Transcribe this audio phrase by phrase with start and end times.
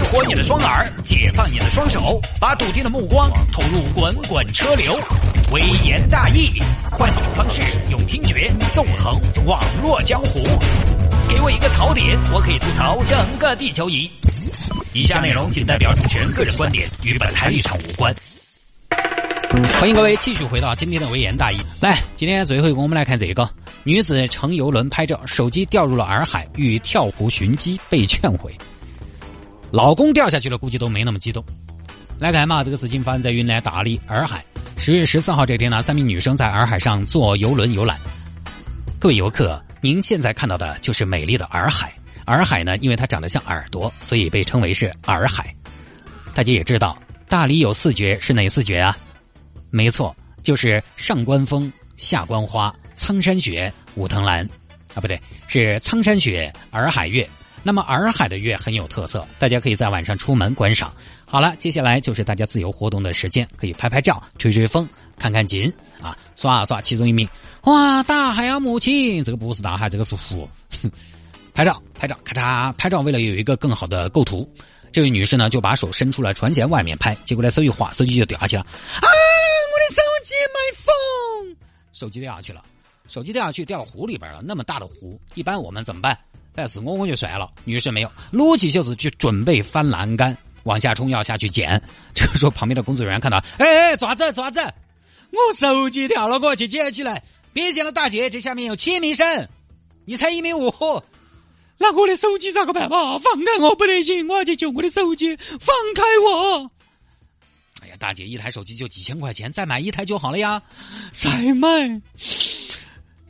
[0.00, 4.98] 激活你的双耳，解放你的双手，把笃定的目光投入滚滚车流。
[5.52, 6.50] 微言大义，
[6.90, 7.60] 换种方式，
[7.90, 10.42] 用听觉纵横网络江湖。
[11.28, 14.10] 给我一个槽点，我可以吐槽整个地球仪。
[14.94, 18.14] 以下内容仅代表主持人个人观点，与本台立场无关。
[19.78, 21.58] 欢迎各位继续回到今天的微言大义。
[21.78, 23.46] 来，今天最后一个，我们来看这个：
[23.84, 28.50] 女子乘游轮拍照，手机掉入了洱海，欲跳湖寻机，被劝回。
[29.72, 31.44] 老公掉下去了，估计都没那么激动。
[32.18, 34.44] 来看嘛，这个事情发生在云南大理洱海。
[34.76, 37.98] 十月十四号这天呢，三名女生在洱海上坐游轮游览。
[38.98, 41.92] 各位游客，您现在看到的就是美丽的洱海。
[42.26, 45.54] 洱海呢，因为它长得像耳朵，所以被称为是洱海。
[46.34, 46.98] 大家也知道，
[47.28, 48.96] 大理有四绝，是哪四绝啊？
[49.70, 54.44] 没错，就是上观峰、下关花、苍山雪、武藤兰，
[54.94, 57.28] 啊，不对，是苍山雪、洱海月。
[57.62, 60.92] 那么洱海的月很有特色，大家可以在晚上出门观赏。
[61.26, 66.80] 好了，接下来就是大家自由活动的时间，可以拍拍照、吹吹风、看看景啊，耍耍。
[66.80, 67.28] 其中一名，
[67.64, 70.48] 哇，大海啊，母亲，这个不是大海，这个是湖。
[71.52, 73.00] 拍照，拍照，咔嚓，拍照。
[73.00, 74.48] 为了有一个更好的构图，
[74.90, 78.62] 这位女士呢就把手伸出来船舷外面拍，结果呢手一滑，手机就掉下去了。
[78.62, 79.06] 啊！
[79.72, 81.56] 我的手机没风，
[81.92, 82.62] 手机掉下去了，
[83.06, 84.40] 手机掉下去掉到湖里边了。
[84.42, 86.18] 那么大的湖，一般我们怎么办？
[86.54, 87.50] 但是我我就算了。
[87.64, 91.80] 女士没有，撸起袖子去准备翻栏杆，往下冲要下去捡。
[92.14, 94.60] 这个时候旁边的工作人员看到，哎哎，爪子爪子，
[95.30, 97.22] 我手机掉了，过去捡起来。
[97.52, 99.48] 别捡了，大姐，这下面有七米深，
[100.04, 100.72] 你才一米五，
[101.78, 103.18] 那我的手机咋个办嘛？
[103.18, 106.70] 放开我不得行，我要去救我的手机，放开我。
[107.82, 110.62] 哎呀大姐，一台手机就几千块钱，再买一台就好了呀！
[111.10, 112.00] 再买，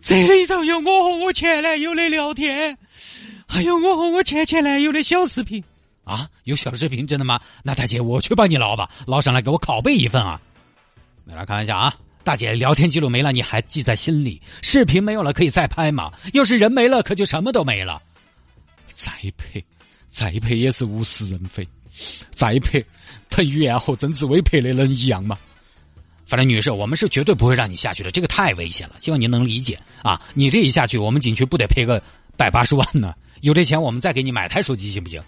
[0.00, 2.76] 这里头有我和我前男友的聊天，
[3.50, 5.62] 还有我和我前前男友的小视频
[6.04, 6.28] 啊！
[6.44, 7.40] 有小视频真的吗？
[7.64, 10.40] 那大姐，我去帮你捞吧，捞上来给我拷贝一份啊！
[11.24, 11.92] 没了，开玩笑啊！
[12.22, 14.40] 大姐，聊天记录没了，你还记在心里？
[14.62, 16.12] 视频没有了，可以再拍嘛？
[16.32, 18.00] 要是人没了，可就什么都没了。
[18.94, 19.60] 再拍，
[20.06, 21.66] 再拍也是物是人非。
[22.30, 22.82] 再拍，
[23.30, 25.36] 彭于晏和曾志伟拍的能一样吗？
[26.24, 30.22] 反正女士，我们是绝对不会让你下去的，这个太危险了，希望您能理解啊！
[30.34, 32.00] 你这一下去，我们景区不得赔个
[32.40, 33.12] 百八十万呢？
[33.42, 35.20] 有这钱，我们再给你买台手机行不行？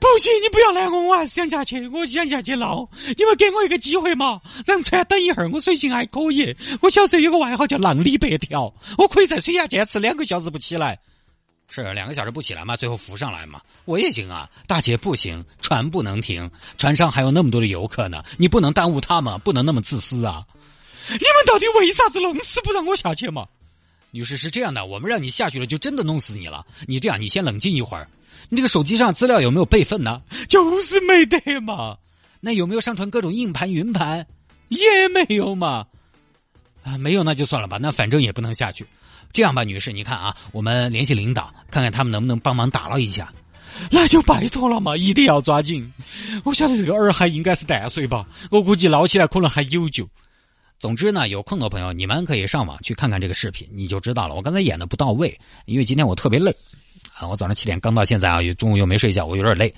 [0.00, 10.98] 不行，你不要拦我，我还是想下去，我想下去捞，你们给我一个机会嘛，让船等一会儿，我水性还可以，我小时候有个外号叫浪里白条，我可以在水下坚持两个小时不起来。
[11.68, 12.76] 是两个小时不起来嘛？
[12.76, 13.60] 最后浮上来嘛？
[13.84, 20.44] 我也行啊，大姐不行，船不能停，船上还有那么多的游客呢，你不能耽误他们，不能那么自私啊！
[21.08, 23.46] 你们到底为啥子弄死不让我下去嘛？
[24.14, 26.64] 女士是这样的，我们让你下去了，就真的弄死你了。
[26.86, 28.08] 你这样，你先冷静一会儿。
[28.48, 30.22] 你这个手机上资料有没有备份呢？
[30.48, 31.96] 就是没得嘛。
[32.40, 34.24] 那有没有上传各种硬盘、云盘？
[34.68, 35.86] 也没有嘛。
[36.84, 37.76] 啊，没有那就算了吧。
[37.82, 38.86] 那反正也不能下去。
[39.32, 43.32] 这样吧，女士，你看啊，我们联系领导，看看他们能不能帮忙打捞一下。
[43.90, 45.92] 那就拜托了嘛，一定要抓紧。
[46.44, 50.08] 我晓得这个洱海应该是淡水吧，我估计捞起来可能还有救。
[50.78, 54.34] 总之呢，有空的朋友，你们可以上网去看看这个视频，你就知道了。
[54.34, 56.54] 我刚才演的不到位，因为今天我特别累
[57.14, 59.72] 啊，我早上七点刚到现在啊，中午又没睡觉，我有点累，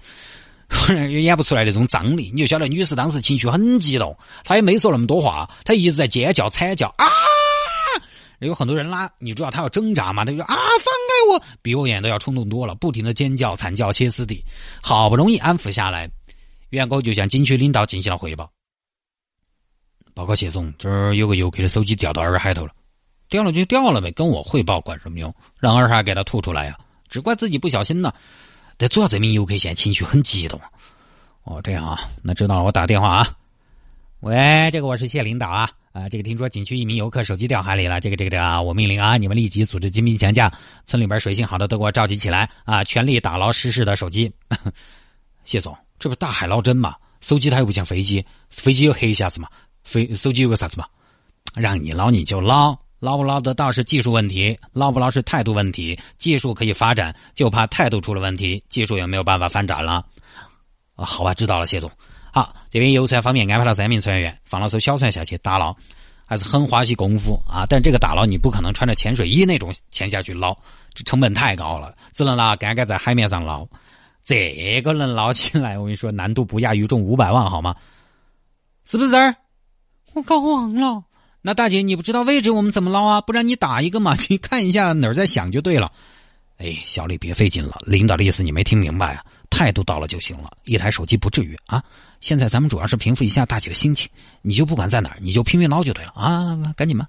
[1.22, 2.30] 演不出来那种张力。
[2.34, 7.06] 你就晓得女士当时情绪很激动，她也没说那么多话，她一直在尖叫惨叫啊。
[8.40, 10.24] 有很多人拉，你知道她要挣扎嘛？
[10.24, 11.42] 他就说啊，放开我！
[11.62, 14.44] 比我演的要冲动多了，不停的尖叫、惨叫、歇斯底，
[14.82, 16.10] 好不容易安抚下来，
[16.70, 18.50] 员工就向景区领导进行了汇报。
[20.16, 22.72] 报告谢总，这儿有个游客的手机掉到洱海头了，
[23.28, 25.34] 掉了就掉了呗，跟我汇报管什么用？
[25.60, 28.14] 让洱海给他吐出来呀，只怪自己不小心呢。
[28.78, 30.58] 但主要这名游客现在情绪很激动。
[31.44, 33.36] 哦，这样啊，那知道了，我打电话啊。
[34.20, 35.68] 喂，这个我是谢领导啊。
[35.92, 40.50] 啊，这个听说景区一名游客手机掉海里了，这个这个这个，我命令啊，你们立即组织精兵强将，
[40.86, 44.32] 村里边水性好的都给我召集起来啊，全力打捞失事的手机。
[45.44, 46.96] 谢总，这不大海捞针嘛？
[47.20, 49.48] 手机它又不像飞机，飞机有黑一下子嘛，
[49.86, 50.84] 飞手机有个啥子嘛？
[51.54, 55.96] 让你捞你就捞，捞不捞得到是技术问题，捞不捞是态度问题。
[56.18, 60.04] 技术可以发展，就怕态度出了问题，技术也没有办法发展了。
[60.96, 61.88] 啊，好吧，知道了，谢总。
[62.32, 65.74] 好，这边游船方面安排了三名船员，放了艘小船下去打捞，
[66.26, 67.64] 还是很花些功夫啊。
[67.68, 70.52] 但这个打捞你不可能穿着潜水衣那种潜下去捞，
[70.92, 73.64] 这成本太高了，只能拿杆杆在海面上捞。
[74.24, 77.76] 这个能捞起来，我跟你说，难度不亚于中五百万，好吗？
[78.84, 79.36] 是不是这儿？
[80.16, 81.04] 我搞忘了。
[81.42, 83.20] 那大姐，你不知道位置，我们怎么捞啊？
[83.20, 85.92] 不然你打一个嘛， 你看一下哪儿在响就对了。
[86.56, 89.24] 哎，小李别费劲了，领导的意思你没听明白啊？
[89.50, 91.84] 态度到了就行了，一台手机不至于啊。
[92.20, 94.10] 现在咱们主要是平复一下大姐的心情，
[94.40, 96.72] 你就不管在哪儿，你就拼命捞就对了啊！
[96.74, 97.06] 赶紧吧。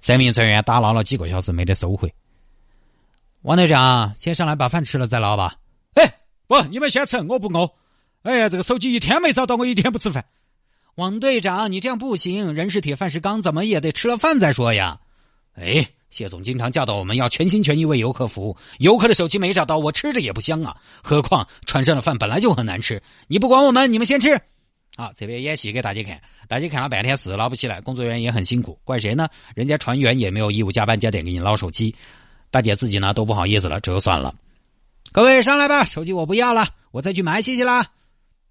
[0.00, 2.14] 三名成员打捞了几个小时没得收回。
[3.42, 5.56] 王队长，先上来把饭吃了再捞吧。
[5.94, 7.68] 哎，不，你们先吃，我不饿。
[8.22, 10.24] 哎呀，这个手机一天没找到，我一天不吃饭。
[10.96, 15.00] 王队长，你这样不行，人是铁，饭是钢，怎么也得吃了饭再说呀。
[15.54, 20.76] 哎，谢总经常教导我们要全心全意为游客服务，游客的手机没找到，我吃着也不香啊。
[21.02, 24.40] 何况船上的饭本来就很难吃，你不管我们，你们先吃。
[24.96, 29.28] 好，这边演戏给大家看，大家看了半天是捞不起来，工作人员也很辛苦，怪谁呢？
[29.56, 31.96] 人家船员也没有义务加班加点给你捞手机，
[32.52, 34.32] 大姐自己呢都不好意思了，这就算了。
[35.10, 37.90] 各位上来吧，手机我不要了，我再去买谢谢啦。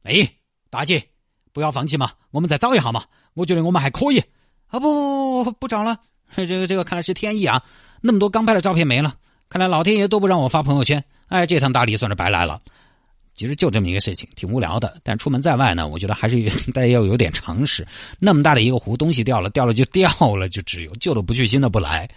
[0.04, 0.34] 哎，
[0.70, 1.13] 大姐。
[1.54, 3.04] 不要放弃嘛，我们再找一下嘛。
[3.36, 4.20] 我觉得我们还可以。
[4.68, 6.00] 啊不不不不找了，
[6.36, 7.64] 这个这个看来是天意啊。
[8.02, 9.16] 那么多刚拍的照片没了，
[9.50, 11.04] 看来老天爷都不让我发朋友圈。
[11.28, 12.62] 哎，这趟大礼算是白来了。
[13.36, 14.98] 其实就这么一个事情，挺无聊的。
[15.04, 16.38] 但出门在外呢，我觉得还是
[16.72, 17.86] 大家要有点常识。
[18.20, 22.08] 那么大的一个湖，东西掉了，掉了就掉了，就只有旧的不去，新的不来。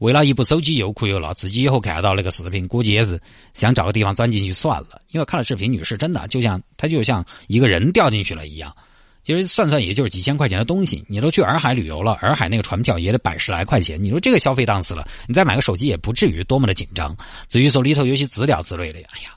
[0.00, 3.20] 为了一部手机又哭又闹，自己以后看到那个视频，估计也是
[3.52, 5.00] 想找个地方钻进去算了。
[5.12, 8.74] 因为看了视频，女士真的就像她就像一个人掉进去了一样。
[9.22, 14.02] 其实算算也就是几千块钱的东西，你都去洱海旅游了，洱海那个船票也得百十来块钱。
[14.02, 17.16] 你说这个消费档次了，你再买个手机也不至于多么的紧张。
[17.48, 19.30] 至于说里头有些资料之类的，哎呀。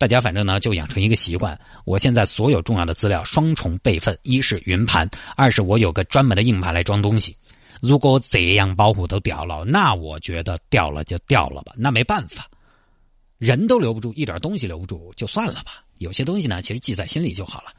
[0.00, 1.60] 大家反正呢，就养成一个习惯。
[1.84, 7.36] 我现在所有重要的资料双重备份：一是云盘，二是我有个专门的硬盘来装东西。
[7.82, 12.48] 如果这样保护都掉了，那我觉得掉了就掉了吧，那没办法，
[13.36, 15.84] 人都留不住，一点东西留不住，就算了吧。
[15.98, 17.70] 有些东西呢，其实记在心里就好了。